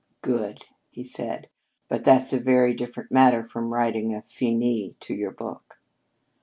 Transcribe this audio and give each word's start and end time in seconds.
"Good!" 0.23 0.65
he 0.89 1.03
said. 1.03 1.47
"But 1.87 2.03
that's 2.03 2.33
a 2.33 2.39
very 2.39 2.73
different 2.73 3.11
matter 3.11 3.43
from 3.43 3.71
writing 3.71 4.15
a 4.15 4.23
'Finis' 4.23 4.95
to 5.01 5.13
your 5.13 5.29
book." 5.29 5.79